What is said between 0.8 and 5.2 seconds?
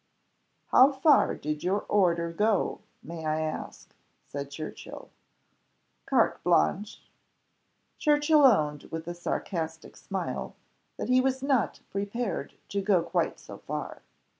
far did your order go, may I ask?" said Churchill.